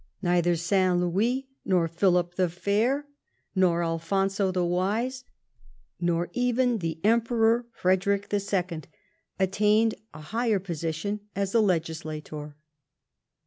Neither 0.23 0.55
St. 0.55 0.97
Louis, 0.99 1.47
nor 1.63 1.87
Philip 1.87 2.33
the 2.33 2.49
Fair, 2.49 3.05
nor 3.53 3.83
Alfonso 3.83 4.51
the 4.51 4.65
Wise, 4.65 5.25
nor 5.99 6.31
even 6.33 6.79
the 6.79 6.99
Emperor 7.03 7.67
Frederick 7.71 8.27
IL, 8.33 8.81
attained 9.39 9.93
a 10.11 10.21
higher 10.21 10.57
position 10.57 11.19
as 11.35 11.53
a 11.53 11.59
legislator. 11.61 12.55